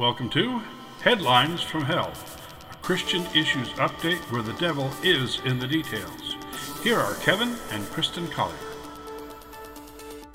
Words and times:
Welcome 0.00 0.30
to 0.30 0.62
Headlines 1.02 1.60
from 1.60 1.82
Hell, 1.82 2.10
a 2.70 2.76
Christian 2.76 3.22
issues 3.34 3.68
update 3.72 4.16
where 4.32 4.40
the 4.40 4.54
devil 4.54 4.90
is 5.02 5.40
in 5.44 5.58
the 5.58 5.66
details. 5.66 6.36
Here 6.82 6.98
are 6.98 7.12
Kevin 7.16 7.54
and 7.70 7.84
Kristen 7.90 8.26
Collier. 8.28 8.56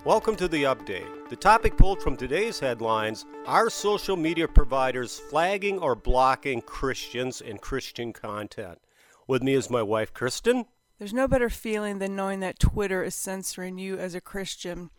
Welcome 0.04 0.36
to 0.36 0.48
the 0.48 0.66
update. 0.66 1.30
The 1.32 1.36
topic 1.36 1.78
pulled 1.78 2.00
from 2.00 2.16
today's 2.16 2.60
headlines 2.60 3.26
are 3.48 3.72
social 3.72 4.16
media 4.16 4.48
providers 4.48 5.18
flagging 5.32 5.80
or 5.80 5.96
blocking 5.96 6.62
Christians 6.62 7.42
and 7.42 7.60
Christian 7.60 8.14
content. 8.14 8.78
With 9.26 9.42
me 9.42 9.56
is 9.56 9.72
my 9.72 9.82
wife, 9.82 10.14
Kristen. 10.14 10.66
There's 11.00 11.12
no 11.12 11.28
better 11.28 11.50
feeling 11.50 11.98
than 11.98 12.16
knowing 12.16 12.40
that 12.42 12.60
Twitter 12.60 13.02
is 13.04 13.16
censoring 13.16 13.80
you 13.80 13.98
as 13.98 14.14
a 14.14 14.22
Christian. 14.22 14.92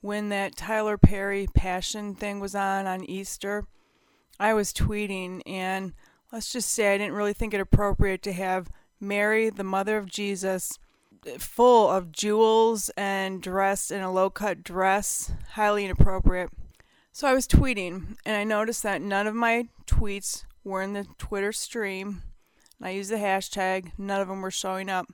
When 0.00 0.30
that 0.30 0.56
Tyler 0.56 0.96
Perry 0.96 1.48
passion 1.54 2.14
thing 2.14 2.40
was 2.40 2.54
on 2.54 2.86
on 2.86 3.04
Easter, 3.04 3.66
I 4.40 4.54
was 4.54 4.72
tweeting, 4.72 5.42
and 5.44 5.92
let's 6.32 6.50
just 6.50 6.70
say 6.70 6.94
I 6.94 6.98
didn't 6.98 7.12
really 7.12 7.34
think 7.34 7.52
it 7.52 7.60
appropriate 7.60 8.22
to 8.22 8.32
have 8.32 8.70
Mary, 8.98 9.50
the 9.50 9.62
mother 9.62 9.98
of 9.98 10.06
Jesus, 10.06 10.78
full 11.38 11.90
of 11.90 12.10
jewels 12.10 12.90
and 12.96 13.42
dressed 13.42 13.90
in 13.90 14.00
a 14.00 14.10
low 14.10 14.30
cut 14.30 14.64
dress, 14.64 15.30
highly 15.50 15.84
inappropriate. 15.84 16.50
So 17.12 17.28
I 17.28 17.34
was 17.34 17.46
tweeting, 17.46 18.16
and 18.24 18.34
I 18.34 18.44
noticed 18.44 18.82
that 18.82 19.02
none 19.02 19.26
of 19.26 19.34
my 19.34 19.68
tweets 19.86 20.44
were 20.64 20.80
in 20.80 20.94
the 20.94 21.06
Twitter 21.18 21.52
stream. 21.52 22.22
I 22.80 22.90
used 22.90 23.10
the 23.10 23.16
hashtag, 23.16 23.92
none 23.98 24.22
of 24.22 24.28
them 24.28 24.40
were 24.40 24.50
showing 24.50 24.88
up. 24.88 25.06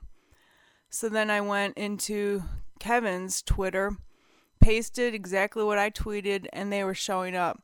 So 0.89 1.09
then 1.09 1.29
I 1.29 1.41
went 1.41 1.77
into 1.77 2.43
Kevin's 2.79 3.41
Twitter, 3.41 3.97
pasted 4.61 5.13
exactly 5.13 5.65
what 5.65 5.77
I 5.77 5.89
tweeted, 5.89 6.47
and 6.53 6.71
they 6.71 6.85
were 6.85 6.93
showing 6.93 7.35
up. 7.35 7.61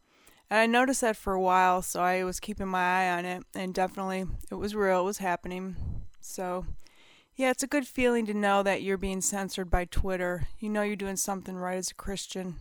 And 0.53 0.59
I 0.59 0.67
noticed 0.67 1.01
that 1.01 1.17
for 1.17 1.33
a 1.33 1.41
while, 1.41 1.81
so 1.81 1.99
I 1.99 2.23
was 2.23 2.39
keeping 2.39 2.67
my 2.67 2.77
eye 2.77 3.17
on 3.17 3.25
it, 3.25 3.41
and 3.55 3.73
definitely 3.73 4.25
it 4.51 4.53
was 4.53 4.75
real, 4.75 4.99
it 4.99 5.05
was 5.05 5.17
happening. 5.17 5.75
So, 6.21 6.67
yeah, 7.35 7.49
it's 7.49 7.63
a 7.63 7.67
good 7.67 7.87
feeling 7.87 8.27
to 8.27 8.35
know 8.35 8.61
that 8.61 8.83
you're 8.83 8.99
being 8.99 9.21
censored 9.21 9.71
by 9.71 9.85
Twitter. 9.85 10.45
You 10.59 10.69
know 10.69 10.83
you're 10.83 10.95
doing 10.95 11.15
something 11.15 11.55
right 11.55 11.79
as 11.79 11.89
a 11.89 11.95
Christian. 11.95 12.57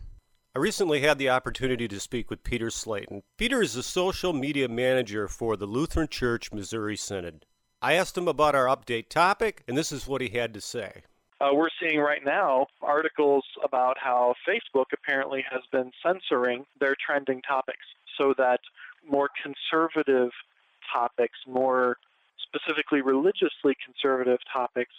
I 0.55 0.59
recently 0.59 1.01
had 1.01 1.19
the 1.19 1.29
opportunity 1.29 1.87
to 1.87 1.99
speak 1.99 2.31
with 2.31 2.43
Peter 2.43 2.71
Slayton. 2.71 3.21
Peter 3.37 3.61
is 3.61 3.75
the 3.75 3.83
social 3.83 4.33
media 4.33 4.67
manager 4.67 5.27
for 5.27 5.55
the 5.55 5.67
Lutheran 5.67 6.07
Church 6.07 6.51
Missouri 6.51 6.97
Synod. 6.97 7.45
I 7.79 7.93
asked 7.93 8.17
him 8.17 8.27
about 8.27 8.55
our 8.55 8.65
update 8.65 9.09
topic, 9.09 9.63
and 9.67 9.77
this 9.77 9.91
is 9.91 10.07
what 10.07 10.21
he 10.21 10.29
had 10.29 10.55
to 10.55 10.61
say. 10.61 11.03
Uh, 11.43 11.53
we're 11.53 11.67
seeing 11.81 11.99
right 11.99 12.23
now 12.23 12.65
articles 12.81 13.43
about 13.65 13.97
how 13.99 14.33
Facebook 14.47 14.85
apparently 14.93 15.43
has 15.51 15.61
been 15.73 15.91
censoring 16.01 16.65
their 16.79 16.95
trending 17.05 17.41
topics 17.41 17.85
so 18.17 18.33
that 18.37 18.61
more 19.09 19.29
conservative 19.41 20.29
topics, 20.93 21.37
more 21.45 21.97
specifically 22.41 23.01
religiously 23.01 23.75
conservative 23.83 24.39
topics, 24.53 24.93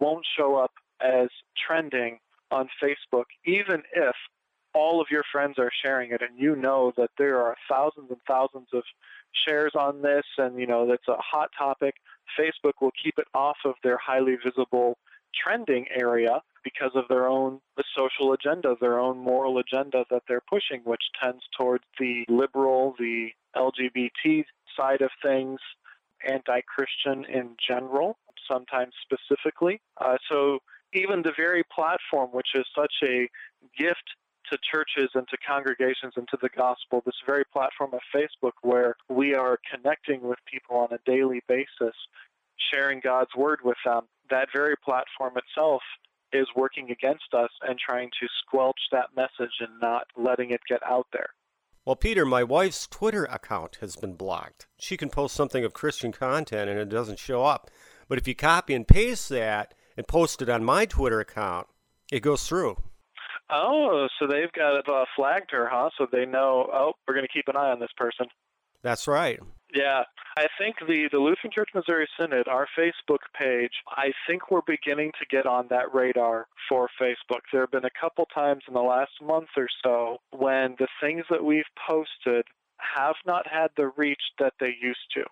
won't 0.00 0.24
show 0.38 0.56
up 0.56 0.72
as 1.02 1.28
trending 1.66 2.18
on 2.50 2.70
Facebook, 2.82 3.24
even 3.44 3.82
if 3.94 4.14
all 4.72 5.02
of 5.02 5.08
your 5.10 5.24
friends 5.30 5.58
are 5.58 5.72
sharing 5.84 6.12
it 6.12 6.22
and 6.22 6.38
you 6.38 6.56
know 6.56 6.92
that 6.96 7.10
there 7.18 7.42
are 7.42 7.56
thousands 7.68 8.10
and 8.10 8.20
thousands 8.26 8.68
of 8.72 8.84
shares 9.46 9.72
on 9.78 10.00
this 10.00 10.24
and 10.38 10.58
you 10.58 10.66
know 10.66 10.86
that's 10.86 11.08
a 11.08 11.16
hot 11.18 11.50
topic. 11.58 11.96
Facebook 12.38 12.74
will 12.80 12.92
keep 13.02 13.18
it 13.18 13.26
off 13.34 13.58
of 13.66 13.74
their 13.82 13.98
highly 13.98 14.36
visible 14.42 14.96
trending 15.34 15.86
area 15.90 16.42
because 16.62 16.92
of 16.94 17.04
their 17.08 17.26
own 17.26 17.60
the 17.76 17.84
social 17.96 18.32
agenda, 18.32 18.76
their 18.80 18.98
own 18.98 19.18
moral 19.18 19.58
agenda 19.58 20.04
that 20.10 20.22
they're 20.28 20.42
pushing, 20.42 20.80
which 20.84 21.02
tends 21.22 21.42
towards 21.56 21.84
the 21.98 22.24
liberal, 22.28 22.94
the 22.98 23.30
LGBT 23.56 24.44
side 24.76 25.00
of 25.00 25.10
things, 25.22 25.60
anti 26.26 26.60
Christian 26.62 27.24
in 27.24 27.56
general, 27.66 28.16
sometimes 28.50 28.92
specifically. 29.02 29.80
Uh, 30.00 30.16
so 30.30 30.58
even 30.92 31.22
the 31.22 31.32
very 31.36 31.62
platform, 31.64 32.30
which 32.32 32.48
is 32.54 32.66
such 32.74 32.92
a 33.02 33.28
gift 33.78 34.04
to 34.50 34.58
churches 34.70 35.10
and 35.14 35.28
to 35.28 35.36
congregations 35.46 36.14
and 36.16 36.26
to 36.28 36.38
the 36.42 36.48
gospel, 36.48 37.02
this 37.06 37.14
very 37.24 37.44
platform 37.44 37.90
of 37.94 38.00
Facebook 38.14 38.52
where 38.62 38.96
we 39.08 39.34
are 39.34 39.58
connecting 39.72 40.22
with 40.22 40.38
people 40.50 40.76
on 40.76 40.88
a 40.92 40.98
daily 41.06 41.40
basis, 41.46 41.94
sharing 42.72 43.00
God's 43.00 43.34
word 43.36 43.60
with 43.64 43.76
them, 43.84 44.02
that 44.30 44.48
very 44.54 44.74
platform 44.84 45.34
itself 45.36 45.82
is 46.32 46.46
working 46.54 46.90
against 46.90 47.34
us 47.36 47.50
and 47.62 47.78
trying 47.78 48.10
to 48.20 48.26
squelch 48.42 48.78
that 48.92 49.08
message 49.16 49.54
and 49.60 49.80
not 49.80 50.04
letting 50.16 50.50
it 50.50 50.60
get 50.68 50.80
out 50.88 51.06
there. 51.12 51.30
Well, 51.84 51.96
Peter, 51.96 52.24
my 52.24 52.44
wife's 52.44 52.86
Twitter 52.86 53.24
account 53.24 53.78
has 53.80 53.96
been 53.96 54.14
blocked. 54.14 54.68
She 54.78 54.96
can 54.96 55.08
post 55.08 55.34
something 55.34 55.64
of 55.64 55.72
Christian 55.72 56.12
content 56.12 56.70
and 56.70 56.78
it 56.78 56.88
doesn't 56.88 57.18
show 57.18 57.44
up. 57.44 57.70
But 58.08 58.18
if 58.18 58.28
you 58.28 58.34
copy 58.34 58.74
and 58.74 58.86
paste 58.86 59.28
that 59.30 59.74
and 59.96 60.06
post 60.06 60.42
it 60.42 60.48
on 60.48 60.62
my 60.62 60.84
Twitter 60.84 61.20
account, 61.20 61.66
it 62.12 62.20
goes 62.20 62.46
through. 62.46 62.76
Oh, 63.50 64.06
so 64.18 64.26
they've 64.28 64.52
got 64.52 64.88
uh, 64.88 65.04
flagged 65.16 65.50
her, 65.50 65.68
huh? 65.70 65.90
So 65.98 66.06
they 66.10 66.26
know, 66.26 66.68
oh, 66.72 66.92
we're 67.06 67.14
going 67.14 67.26
to 67.26 67.32
keep 67.32 67.48
an 67.48 67.56
eye 67.56 67.70
on 67.70 67.80
this 67.80 67.90
person. 67.96 68.26
That's 68.82 69.08
right. 69.08 69.40
Yeah, 69.72 70.02
I 70.36 70.46
think 70.58 70.76
the, 70.80 71.08
the 71.12 71.18
Lutheran 71.18 71.52
Church 71.52 71.70
Missouri 71.74 72.08
Synod, 72.18 72.48
our 72.48 72.66
Facebook 72.76 73.18
page, 73.38 73.72
I 73.88 74.12
think 74.26 74.50
we're 74.50 74.62
beginning 74.66 75.12
to 75.20 75.26
get 75.26 75.46
on 75.46 75.66
that 75.70 75.94
radar 75.94 76.46
for 76.68 76.88
Facebook. 77.00 77.40
There 77.52 77.60
have 77.60 77.70
been 77.70 77.84
a 77.84 78.00
couple 78.00 78.26
times 78.26 78.62
in 78.66 78.74
the 78.74 78.80
last 78.80 79.12
month 79.22 79.48
or 79.56 79.68
so 79.84 80.18
when 80.32 80.76
the 80.78 80.88
things 81.00 81.24
that 81.30 81.44
we've 81.44 81.62
posted 81.88 82.46
have 82.78 83.16
not 83.26 83.46
had 83.46 83.68
the 83.76 83.92
reach 83.96 84.22
that 84.38 84.54
they 84.58 84.74
used 84.80 84.98
to 85.14 85.24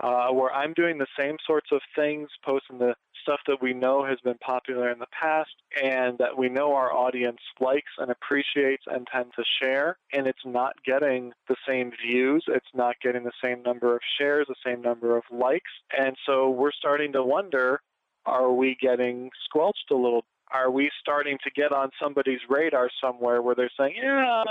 uh, 0.00 0.28
where 0.28 0.52
I'm 0.52 0.74
doing 0.74 0.98
the 0.98 1.06
same 1.18 1.36
sorts 1.46 1.68
of 1.72 1.80
things, 1.96 2.28
posting 2.44 2.78
the 2.78 2.94
stuff 3.22 3.40
that 3.46 3.60
we 3.60 3.74
know 3.74 4.04
has 4.04 4.18
been 4.24 4.38
popular 4.38 4.90
in 4.90 4.98
the 4.98 5.06
past 5.20 5.50
and 5.82 6.16
that 6.18 6.38
we 6.38 6.48
know 6.48 6.74
our 6.74 6.92
audience 6.92 7.40
likes 7.60 7.90
and 7.98 8.10
appreciates 8.10 8.84
and 8.86 9.06
tend 9.12 9.32
to 9.36 9.44
share. 9.60 9.98
And 10.12 10.26
it's 10.26 10.38
not 10.44 10.74
getting 10.84 11.32
the 11.48 11.56
same 11.66 11.92
views, 12.04 12.44
it's 12.48 12.66
not 12.74 12.96
getting 13.02 13.24
the 13.24 13.32
same 13.44 13.62
number 13.62 13.94
of 13.94 14.00
shares, 14.18 14.46
the 14.48 14.54
same 14.64 14.82
number 14.82 15.16
of 15.16 15.24
likes. 15.30 15.70
And 15.96 16.16
so 16.26 16.50
we're 16.50 16.72
starting 16.72 17.12
to 17.12 17.22
wonder 17.22 17.80
are 18.26 18.52
we 18.52 18.76
getting 18.80 19.30
squelched 19.44 19.90
a 19.90 19.96
little? 19.96 20.24
Are 20.52 20.70
we 20.70 20.90
starting 21.00 21.38
to 21.44 21.50
get 21.50 21.72
on 21.72 21.90
somebody's 22.00 22.40
radar 22.48 22.90
somewhere 23.02 23.42
where 23.42 23.54
they're 23.54 23.70
saying, 23.78 23.94
yeah, 23.96 24.44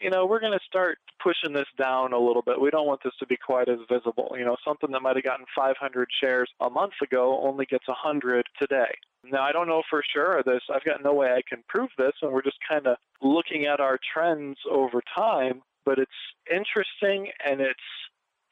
you 0.00 0.10
know, 0.10 0.26
we're 0.26 0.40
going 0.40 0.52
to 0.52 0.64
start 0.66 0.98
pushing 1.22 1.52
this 1.52 1.68
down 1.78 2.12
a 2.12 2.18
little 2.18 2.42
bit. 2.42 2.60
We 2.60 2.70
don't 2.70 2.86
want 2.86 3.00
this 3.04 3.12
to 3.20 3.26
be 3.26 3.36
quite 3.36 3.68
as 3.68 3.78
visible. 3.88 4.34
You 4.36 4.44
know, 4.44 4.56
something 4.64 4.90
that 4.90 5.00
might 5.00 5.16
have 5.16 5.24
gotten 5.24 5.46
500 5.56 6.08
shares 6.20 6.50
a 6.60 6.68
month 6.68 6.94
ago 7.02 7.40
only 7.42 7.66
gets 7.66 7.86
100 7.86 8.44
today. 8.60 8.98
Now, 9.24 9.42
I 9.42 9.52
don't 9.52 9.68
know 9.68 9.82
for 9.88 10.02
sure 10.12 10.42
this. 10.44 10.62
I've 10.74 10.84
got 10.84 11.04
no 11.04 11.14
way 11.14 11.28
I 11.28 11.42
can 11.48 11.62
prove 11.68 11.90
this, 11.96 12.12
and 12.20 12.32
we're 12.32 12.42
just 12.42 12.58
kind 12.68 12.88
of 12.88 12.96
looking 13.22 13.66
at 13.66 13.78
our 13.78 13.98
trends 14.12 14.58
over 14.68 15.00
time. 15.16 15.62
But 15.84 15.98
it's 15.98 16.10
interesting 16.50 17.30
and 17.44 17.60
it's 17.60 17.80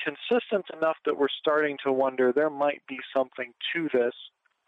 consistent 0.03 0.65
enough 0.77 0.97
that 1.05 1.19
we're 1.19 1.29
starting 1.41 1.77
to 1.85 1.93
wonder 1.93 2.33
there 2.33 2.51
might 2.51 2.83
be 2.89 2.99
something 3.15 3.53
to 3.75 3.89
this. 3.93 4.15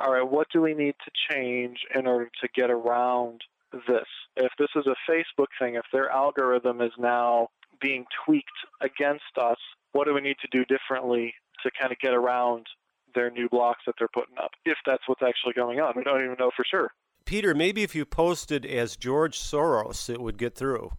All 0.01 0.13
right, 0.13 0.29
what 0.29 0.49
do 0.53 0.61
we 0.61 0.75
need 0.75 0.95
to 1.05 1.11
change 1.31 1.79
in 1.95 2.07
order 2.07 2.31
to 2.41 2.49
get 2.55 2.71
around 2.71 3.43
this. 3.73 4.07
If 4.37 4.53
this 4.59 4.69
is 4.77 4.87
a 4.87 5.11
Facebook 5.11 5.49
thing, 5.59 5.75
if 5.75 5.85
their 5.93 6.11
algorithm 6.11 6.81
is 6.81 6.93
now 6.99 7.49
being 7.81 8.05
tweaked 8.25 8.51
against 8.81 9.37
us, 9.41 9.59
what 9.93 10.07
do 10.07 10.15
we 10.15 10.21
need 10.21 10.37
to 10.41 10.49
do 10.51 10.65
differently 10.65 11.35
to 11.63 11.71
kind 11.79 11.93
of 11.93 11.99
get 11.99 12.15
around 12.15 12.67
their 13.15 13.31
new 13.31 13.49
blocks 13.49 13.83
that 13.87 13.95
they're 13.99 14.09
putting 14.13 14.37
up? 14.39 14.51
If 14.65 14.79
that's 14.87 15.03
what's 15.07 15.23
actually 15.23 15.55
going 15.55 15.81
on, 15.81 15.95
we 15.97 16.05
don't 16.05 16.23
even 16.23 16.37
know 16.39 16.51
for 16.57 16.65
sure. 16.69 16.91
Peter, 17.25 17.55
maybe 17.55 17.83
if 17.83 17.95
you 17.95 18.05
posted 18.05 18.67
as 18.67 18.97
George 18.97 19.39
Soros, 19.39 20.11
it 20.11 20.21
would 20.21 20.39
get 20.39 20.55
through. 20.55 20.91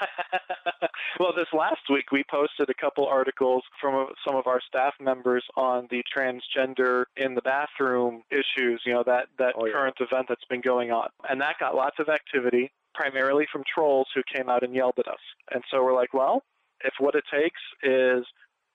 well, 1.20 1.32
this 1.34 1.46
last 1.52 1.82
week 1.90 2.12
we 2.12 2.24
posted 2.30 2.68
a 2.70 2.74
couple 2.74 3.06
articles 3.06 3.62
from 3.80 3.94
uh, 3.94 4.06
some 4.26 4.36
of 4.36 4.46
our 4.46 4.60
staff 4.66 4.94
members 5.00 5.44
on 5.56 5.86
the 5.90 6.02
transgender 6.16 7.04
in 7.16 7.34
the 7.34 7.42
bathroom 7.42 8.22
issues, 8.30 8.82
you 8.84 8.92
know, 8.92 9.02
that, 9.04 9.28
that 9.38 9.54
oh, 9.58 9.66
yeah. 9.66 9.72
current 9.72 9.96
event 10.00 10.26
that's 10.28 10.44
been 10.48 10.60
going 10.60 10.90
on. 10.90 11.08
And 11.28 11.40
that 11.40 11.56
got 11.58 11.74
lots 11.74 11.96
of 11.98 12.08
activity, 12.08 12.72
primarily 12.94 13.46
from 13.52 13.62
trolls 13.72 14.08
who 14.14 14.22
came 14.32 14.48
out 14.48 14.62
and 14.62 14.74
yelled 14.74 14.94
at 14.98 15.08
us. 15.08 15.20
And 15.52 15.62
so 15.70 15.82
we're 15.82 15.94
like, 15.94 16.14
well, 16.14 16.42
if 16.84 16.94
what 16.98 17.14
it 17.14 17.24
takes 17.32 17.60
is 17.82 18.24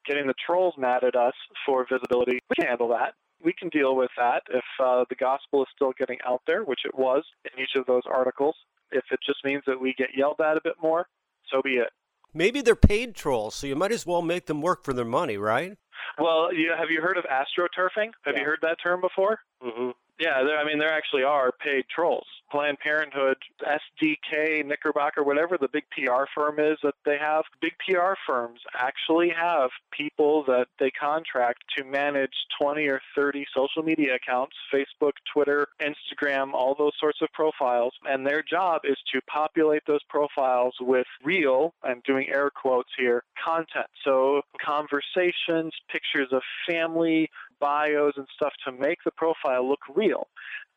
getting 0.05 0.27
the 0.27 0.33
trolls 0.45 0.73
mad 0.77 1.03
at 1.03 1.15
us 1.15 1.33
for 1.65 1.85
visibility, 1.89 2.39
we 2.49 2.55
can 2.55 2.67
handle 2.67 2.89
that. 2.89 3.13
We 3.43 3.53
can 3.53 3.69
deal 3.69 3.95
with 3.95 4.11
that 4.17 4.43
if 4.49 4.63
uh, 4.83 5.05
the 5.09 5.15
gospel 5.15 5.63
is 5.63 5.69
still 5.73 5.93
getting 5.97 6.17
out 6.25 6.41
there, 6.45 6.63
which 6.63 6.81
it 6.85 6.97
was 6.97 7.23
in 7.45 7.61
each 7.61 7.75
of 7.75 7.85
those 7.85 8.03
articles. 8.05 8.55
If 8.91 9.05
it 9.11 9.19
just 9.25 9.45
means 9.45 9.63
that 9.67 9.79
we 9.79 9.93
get 9.97 10.09
yelled 10.15 10.41
at 10.41 10.57
a 10.57 10.61
bit 10.63 10.75
more, 10.81 11.07
so 11.51 11.61
be 11.61 11.75
it. 11.75 11.89
Maybe 12.33 12.61
they're 12.61 12.75
paid 12.75 13.15
trolls, 13.15 13.55
so 13.55 13.67
you 13.67 13.75
might 13.75 13.91
as 13.91 14.05
well 14.05 14.21
make 14.21 14.45
them 14.45 14.61
work 14.61 14.83
for 14.83 14.93
their 14.93 15.05
money, 15.05 15.37
right? 15.37 15.77
Well, 16.17 16.53
you, 16.53 16.73
have 16.77 16.89
you 16.91 17.01
heard 17.01 17.17
of 17.17 17.25
astroturfing? 17.25 18.11
Have 18.25 18.35
yeah. 18.35 18.39
you 18.39 18.45
heard 18.45 18.59
that 18.61 18.77
term 18.81 19.01
before? 19.01 19.39
Mm-hmm. 19.63 19.91
Yeah, 20.19 20.33
I 20.33 20.65
mean, 20.65 20.79
there 20.79 20.91
actually 20.91 21.23
are 21.23 21.51
paid 21.51 21.85
trolls. 21.93 22.27
Planned 22.51 22.79
Parenthood, 22.79 23.37
SDK, 23.61 24.65
Knickerbocker, 24.65 25.23
whatever 25.23 25.57
the 25.57 25.69
big 25.71 25.83
PR 25.91 26.23
firm 26.35 26.59
is 26.59 26.77
that 26.83 26.95
they 27.05 27.17
have, 27.17 27.43
big 27.61 27.73
PR 27.87 28.13
firms 28.27 28.59
actually 28.75 29.29
have 29.29 29.69
people 29.91 30.43
that 30.45 30.65
they 30.79 30.91
contract 30.91 31.63
to 31.77 31.83
manage 31.83 32.33
20 32.59 32.87
or 32.87 32.99
30 33.15 33.45
social 33.55 33.83
media 33.83 34.15
accounts 34.15 34.55
Facebook, 34.73 35.13
Twitter, 35.31 35.67
Instagram, 35.79 36.53
all 36.53 36.75
those 36.77 36.93
sorts 36.99 37.19
of 37.21 37.29
profiles. 37.33 37.93
And 38.05 38.25
their 38.25 38.43
job 38.43 38.81
is 38.83 38.97
to 39.13 39.21
populate 39.21 39.83
those 39.87 40.03
profiles 40.09 40.73
with 40.81 41.07
real, 41.23 41.73
I'm 41.83 42.01
doing 42.05 42.29
air 42.29 42.49
quotes 42.49 42.89
here, 42.97 43.23
content. 43.41 43.87
So 44.03 44.41
conversations, 44.59 45.71
pictures 45.89 46.29
of 46.31 46.41
family, 46.67 47.29
bios 47.59 48.13
and 48.17 48.27
stuff 48.35 48.53
to 48.65 48.71
make 48.71 48.99
the 49.03 49.11
profile 49.11 49.67
look 49.67 49.81
real. 49.93 50.27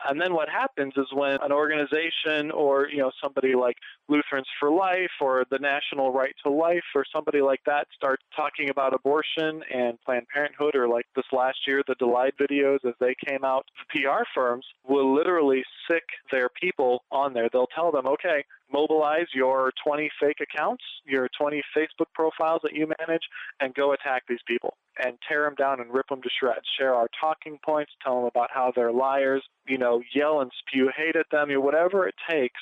And 0.08 0.20
then 0.20 0.34
what 0.34 0.49
happens 0.49 0.94
is 0.96 1.06
when 1.12 1.38
an 1.43 1.52
organization 1.52 2.50
or, 2.50 2.88
you 2.88 2.99
know, 2.99 3.12
somebody 3.23 3.55
like 3.55 3.76
Lutherans 4.08 4.49
for 4.58 4.70
Life 4.70 5.12
or 5.20 5.44
the 5.50 5.58
National 5.58 6.12
Right 6.12 6.34
to 6.44 6.50
Life 6.50 6.84
or 6.94 7.05
somebody 7.12 7.40
like 7.40 7.61
that 7.67 7.87
start 7.94 8.20
talking 8.34 8.69
about 8.69 8.94
abortion 8.94 9.62
and 9.73 10.00
Planned 10.05 10.26
Parenthood 10.32 10.75
or 10.75 10.88
like 10.88 11.06
this 11.14 11.26
last 11.32 11.58
year, 11.67 11.82
the 11.87 11.94
Daleiden 11.94 12.32
videos 12.40 12.85
as 12.85 12.94
they 12.99 13.14
came 13.26 13.44
out, 13.44 13.67
PR 13.90 14.25
firms 14.35 14.67
will 14.88 15.14
literally 15.14 15.62
sick 15.88 16.05
their 16.32 16.49
people 16.49 17.05
on 17.12 17.32
there. 17.32 17.49
They'll 17.52 17.69
tell 17.69 17.93
them, 17.93 18.06
okay, 18.06 18.44
mobilize 18.73 19.27
your 19.35 19.73
20 19.85 20.11
fake 20.21 20.39
accounts, 20.41 20.83
your 21.05 21.29
20 21.39 21.63
Facebook 21.77 22.07
profiles 22.15 22.61
that 22.63 22.73
you 22.73 22.91
manage, 22.99 23.23
and 23.61 23.75
go 23.75 23.93
attack 23.93 24.25
these 24.29 24.43
people 24.47 24.75
and 25.03 25.17
tear 25.29 25.45
them 25.45 25.55
down 25.55 25.81
and 25.81 25.93
rip 25.93 26.09
them 26.09 26.23
to 26.23 26.29
shreds. 26.39 26.67
Share 26.79 26.95
our 26.95 27.09
talking 27.21 27.59
points, 27.65 27.93
tell 28.03 28.17
them 28.17 28.25
about 28.25 28.51
how 28.53 28.73
they're 28.75 28.93
liars, 28.93 29.43
you 29.67 29.79
know, 29.79 30.03
yell 30.15 30.41
and 30.41 30.51
spew 30.59 30.91
hate 30.97 31.17
at 31.17 31.27
them, 31.31 31.51
you 31.51 31.61
whatever 31.61 32.07
it 32.07 32.15
takes 32.29 32.61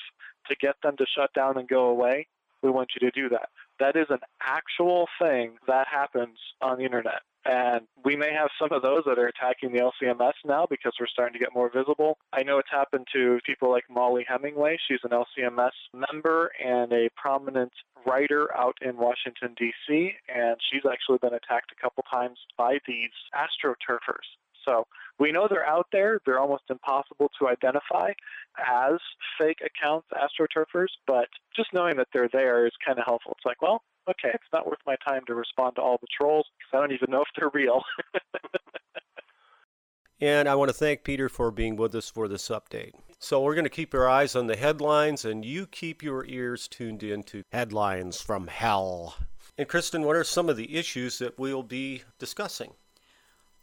to 0.49 0.55
get 0.55 0.75
them 0.83 0.97
to 0.97 1.05
shut 1.15 1.33
down 1.33 1.57
and 1.57 1.67
go 1.67 1.85
away. 1.85 2.27
We 2.61 2.69
want 2.69 2.89
you 2.95 3.09
to 3.09 3.19
do 3.19 3.29
that. 3.29 3.49
That 3.79 3.95
is 3.95 4.07
an 4.09 4.19
actual 4.45 5.07
thing 5.19 5.55
that 5.67 5.87
happens 5.87 6.37
on 6.61 6.77
the 6.77 6.85
internet. 6.85 7.21
And 7.43 7.87
we 8.05 8.15
may 8.15 8.31
have 8.33 8.49
some 8.59 8.71
of 8.71 8.83
those 8.83 9.03
that 9.05 9.17
are 9.17 9.27
attacking 9.27 9.71
the 9.71 9.79
LCMS 9.79 10.33
now 10.45 10.67
because 10.69 10.93
we're 10.99 11.07
starting 11.07 11.33
to 11.33 11.39
get 11.39 11.53
more 11.55 11.71
visible. 11.73 12.17
I 12.31 12.43
know 12.43 12.59
it's 12.59 12.69
happened 12.71 13.07
to 13.13 13.39
people 13.45 13.71
like 13.71 13.85
Mollie 13.89 14.25
Hemingway. 14.27 14.77
She's 14.87 14.99
an 15.03 15.09
LCMS 15.09 15.71
member 15.93 16.51
and 16.63 16.93
a 16.93 17.09
prominent 17.15 17.71
writer 18.05 18.55
out 18.55 18.77
in 18.81 18.97
Washington, 18.97 19.55
D.C., 19.57 20.13
and 20.33 20.57
she's 20.71 20.83
actually 20.89 21.17
been 21.17 21.33
attacked 21.33 21.71
a 21.71 21.81
couple 21.81 22.03
times 22.11 22.37
by 22.57 22.77
these 22.87 23.11
astroturfers. 23.35 24.27
So 24.67 24.85
we 25.19 25.31
know 25.31 25.47
they're 25.49 25.65
out 25.65 25.87
there. 25.91 26.19
They're 26.25 26.39
almost 26.39 26.63
impossible 26.69 27.31
to 27.39 27.47
identify 27.47 28.11
as 28.59 28.99
fake 29.39 29.59
accounts, 29.65 30.07
astroturfers, 30.13 30.89
but 31.07 31.27
just 31.55 31.73
knowing 31.73 31.97
that 31.97 32.07
they're 32.13 32.29
there 32.31 32.65
is 32.65 32.73
kind 32.85 32.99
of 32.99 33.05
helpful. 33.05 33.33
It's 33.37 33.45
like, 33.45 33.61
well, 33.61 33.81
okay, 34.09 34.29
it's 34.33 34.43
not 34.53 34.65
worth 34.65 34.79
my 34.85 34.95
time 35.07 35.21
to 35.27 35.35
respond 35.35 35.75
to 35.75 35.81
all 35.81 35.97
the 36.01 36.07
trolls 36.15 36.47
because 36.57 36.77
I 36.77 36.81
don't 36.81 36.95
even 36.95 37.11
know 37.11 37.21
if 37.21 37.27
they're 37.37 37.51
real. 37.53 37.81
and 40.21 40.47
I 40.47 40.55
want 40.55 40.69
to 40.69 40.73
thank 40.73 41.03
Peter 41.03 41.29
for 41.29 41.51
being 41.51 41.75
with 41.75 41.95
us 41.95 42.09
for 42.09 42.27
this 42.27 42.49
update. 42.49 42.93
So 43.19 43.41
we're 43.41 43.55
going 43.55 43.65
to 43.65 43.69
keep 43.69 43.93
our 43.93 44.09
eyes 44.09 44.35
on 44.35 44.47
the 44.47 44.55
headlines, 44.55 45.25
and 45.25 45.45
you 45.45 45.67
keep 45.67 46.01
your 46.01 46.25
ears 46.25 46.67
tuned 46.67 47.03
in 47.03 47.23
to 47.23 47.43
Headlines 47.51 48.19
from 48.19 48.47
Hell. 48.47 49.15
And 49.57 49.67
Kristen, 49.67 50.03
what 50.03 50.15
are 50.15 50.23
some 50.23 50.49
of 50.49 50.57
the 50.57 50.75
issues 50.75 51.19
that 51.19 51.37
we'll 51.37 51.63
be 51.63 52.03
discussing? 52.17 52.73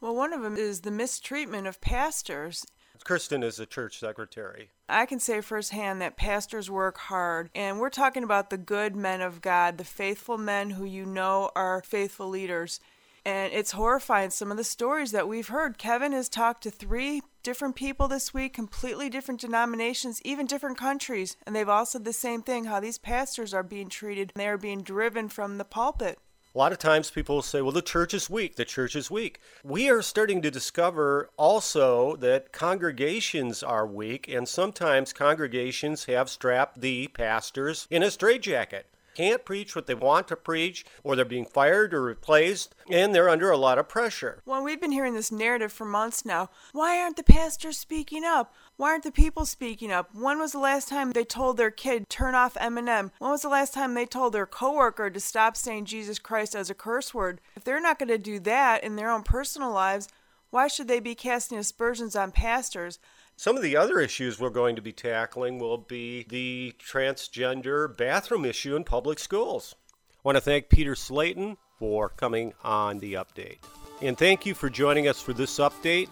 Well, 0.01 0.15
one 0.15 0.33
of 0.33 0.43
them 0.43 0.57
is 0.57 0.83
the 0.83 0.93
mistreatment 0.93 1.67
of 1.67 1.81
pastors 1.81 2.65
Kristen 3.05 3.43
is 3.43 3.59
a 3.59 3.67
church 3.67 3.99
secretary. 3.99 4.71
I 4.89 5.07
can 5.07 5.21
say 5.21 5.41
firsthand 5.41 6.01
that 6.01 6.17
pastors 6.17 6.71
work 6.71 6.99
hard, 6.99 7.51
and 7.55 7.79
we're 7.79 7.91
talking 7.91 8.23
about 8.25 8.51
the 8.51 8.59
good 8.59 8.97
men 8.97 9.21
of 9.21 9.41
God, 9.41 9.79
the 9.79 9.85
faithful 9.85 10.39
men 10.39 10.71
who 10.71 10.85
you 10.85 11.05
know 11.05 11.51
are 11.55 11.83
faithful 11.83 12.29
leaders. 12.29 12.81
And 13.25 13.53
it's 13.53 13.73
horrifying 13.73 14.31
some 14.31 14.51
of 14.51 14.57
the 14.57 14.65
stories 14.65 15.13
that 15.13 15.29
we've 15.29 15.49
heard. 15.49 15.77
Kevin 15.77 16.13
has 16.13 16.31
talked 16.31 16.63
to 16.63 16.71
three 16.71 17.21
different 17.43 17.77
people 17.77 18.09
this 18.09 18.33
week, 18.33 18.55
completely 18.55 19.11
different 19.11 19.41
denominations, 19.41 20.23
even 20.25 20.47
different 20.47 20.79
countries, 20.79 21.37
and 21.47 21.55
they've 21.55 21.69
all 21.69 21.85
said 21.85 22.05
the 22.05 22.13
same 22.13 22.43
thing 22.43 22.65
how 22.65 22.81
these 22.81 22.97
pastors 22.99 23.53
are 23.53 23.63
being 23.63 23.89
treated. 23.89 24.33
And 24.35 24.41
they 24.41 24.49
are 24.49 24.57
being 24.57 24.83
driven 24.83 25.29
from 25.29 25.59
the 25.59 25.65
pulpit. 25.65 26.19
A 26.55 26.59
lot 26.59 26.73
of 26.73 26.79
times 26.79 27.11
people 27.11 27.37
will 27.37 27.43
say, 27.43 27.61
well, 27.61 27.73
the 27.73 27.83
church 27.83 28.15
is 28.15 28.31
weak, 28.31 28.57
the 28.57 28.65
church 28.65 28.97
is 28.97 29.11
weak. 29.11 29.41
We 29.63 29.91
are 29.91 30.01
starting 30.01 30.41
to 30.43 30.51
discover 30.51 31.29
also 31.37 32.17
that 32.17 32.53
congregations 32.53 33.63
are 33.63 33.87
weak, 33.87 34.29
and 34.29 34.49
sometimes 34.49 35.13
congregations 35.13 36.07
have 36.07 36.31
strapped 36.31 36.81
the 36.81 37.09
pastors 37.09 37.87
in 37.91 38.03
a 38.03 38.11
straitjacket 38.11 38.87
can't 39.19 39.45
preach 39.45 39.75
what 39.75 39.89
they 39.89 39.95
want 39.95 40.29
to 40.29 40.37
preach, 40.37 40.85
or 41.03 41.17
they're 41.17 41.25
being 41.25 41.45
fired 41.45 41.93
or 41.93 42.01
replaced, 42.01 42.73
and 42.89 43.13
they're 43.13 43.29
under 43.29 43.51
a 43.51 43.57
lot 43.57 43.77
of 43.77 43.89
pressure. 43.89 44.41
Well, 44.47 44.63
we've 44.63 44.81
been 44.81 44.93
hearing 44.93 45.15
this 45.15 45.33
narrative 45.33 45.73
for 45.73 45.85
months 45.85 46.25
now. 46.25 46.51
Why 46.71 47.01
aren't 47.01 47.17
the 47.17 47.25
pastors 47.25 47.77
speaking 47.77 48.23
up? 48.25 48.55
Why 48.77 48.91
aren't 48.91 49.03
the 49.03 49.11
people 49.11 49.45
speaking 49.45 49.91
up? 49.91 50.15
When 50.15 50.39
was 50.39 50.53
the 50.53 50.61
last 50.61 50.89
time 50.89 51.11
they 51.11 51.25
told 51.25 51.57
their 51.57 51.73
kid 51.73 52.09
turn 52.09 52.37
off 52.37 52.55
Eminem? 52.55 53.11
When 53.19 53.33
was 53.33 53.43
the 53.43 53.49
last 53.49 53.75
time 53.75 53.95
they 53.95 54.07
told 54.07 54.35
their 54.35 54.47
coworker 54.47 55.11
to 55.11 55.19
stop 55.19 55.57
saying 55.57 55.87
Jesus 55.87 56.21
Christ 56.21 56.55
as 56.55 56.71
a 56.71 56.75
curse 56.75 57.13
word? 57.13 57.41
If 57.57 57.65
they're 57.65 57.81
not 57.81 57.99
going 57.99 58.11
to 58.11 58.19
do 58.19 58.39
that 58.39 58.85
in 58.85 58.95
their 58.95 59.11
own 59.11 59.25
personal 59.25 59.73
lives, 59.73 60.09
why 60.51 60.69
should 60.69 60.87
they 60.87 61.01
be 61.01 61.17
casting 61.17 61.59
aspersions 61.59 62.15
on 62.15 62.31
pastors? 62.31 63.01
Some 63.39 63.57
of 63.57 63.63
the 63.63 63.77
other 63.77 64.01
issues 64.01 64.41
we're 64.41 64.51
going 64.51 64.75
to 64.75 64.83
be 64.83 64.91
tackling 64.91 65.61
will 65.61 65.79
be 65.79 66.27
the 66.29 66.75
transgender 66.85 67.97
bathroom 67.97 68.45
issue 68.45 68.75
in 68.75 68.83
public 68.83 69.21
schools. 69.21 69.77
I 70.09 70.15
want 70.25 70.35
to 70.35 70.41
thank 70.41 70.69
Peter 70.69 70.97
Slayton 70.97 71.57
for 71.79 72.09
coming 72.09 72.53
on 72.65 72.99
the 72.99 73.15
update. 73.15 73.59
And 74.03 74.19
thank 74.19 74.45
you 74.45 74.55
for 74.55 74.69
joining 74.69 75.07
us 75.07 75.23
for 75.23 75.33
this 75.33 75.61
update. 75.61 76.09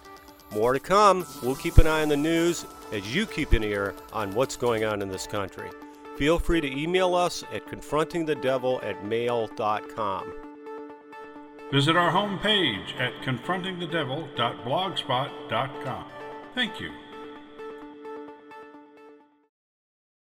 More 0.52 0.72
to 0.72 0.78
come. 0.78 1.26
We'll 1.42 1.56
keep 1.56 1.78
an 1.78 1.88
eye 1.88 2.02
on 2.02 2.10
the 2.10 2.16
news 2.16 2.64
as 2.92 3.12
you 3.12 3.26
keep 3.26 3.52
an 3.54 3.64
ear 3.64 3.92
on 4.12 4.32
what's 4.36 4.54
going 4.54 4.84
on 4.84 5.02
in 5.02 5.08
this 5.08 5.26
country. 5.26 5.70
Feel 6.16 6.38
free 6.38 6.60
to 6.60 6.80
email 6.80 7.16
us 7.16 7.42
at 7.52 7.66
confrontingthedevil 7.66 8.84
at 8.84 9.04
mail.com. 9.04 10.32
Visit 11.72 11.96
our 11.96 12.12
homepage 12.12 12.94
at 13.00 13.12
confrontingthedevil.blogspot.com. 13.24 16.04
Thank 16.54 16.80
you. 16.80 16.92